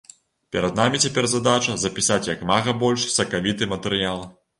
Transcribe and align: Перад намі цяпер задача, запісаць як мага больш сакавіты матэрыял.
Перад 0.53 0.77
намі 0.79 1.01
цяпер 1.07 1.27
задача, 1.33 1.75
запісаць 1.81 2.25
як 2.31 2.41
мага 2.53 2.75
больш 2.85 3.05
сакавіты 3.19 3.69
матэрыял. 3.75 4.25